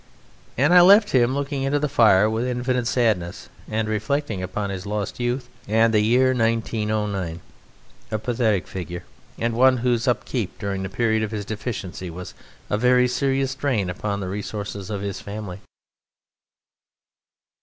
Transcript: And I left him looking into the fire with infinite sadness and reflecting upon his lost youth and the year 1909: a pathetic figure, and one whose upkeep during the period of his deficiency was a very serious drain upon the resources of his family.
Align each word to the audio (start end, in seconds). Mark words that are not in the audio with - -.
And 0.57 0.73
I 0.73 0.81
left 0.81 1.11
him 1.11 1.35
looking 1.35 1.61
into 1.61 1.77
the 1.77 1.87
fire 1.87 2.27
with 2.27 2.47
infinite 2.47 2.87
sadness 2.87 3.49
and 3.69 3.87
reflecting 3.87 4.41
upon 4.41 4.71
his 4.71 4.87
lost 4.87 5.19
youth 5.19 5.47
and 5.67 5.93
the 5.93 5.99
year 6.01 6.33
1909: 6.33 7.39
a 8.09 8.17
pathetic 8.17 8.65
figure, 8.65 9.03
and 9.37 9.53
one 9.53 9.77
whose 9.77 10.07
upkeep 10.07 10.57
during 10.57 10.81
the 10.81 10.89
period 10.89 11.21
of 11.21 11.29
his 11.29 11.45
deficiency 11.45 12.09
was 12.09 12.33
a 12.67 12.79
very 12.79 13.07
serious 13.07 13.53
drain 13.53 13.91
upon 13.91 14.21
the 14.21 14.27
resources 14.27 14.89
of 14.89 15.01
his 15.01 15.21
family. 15.21 15.59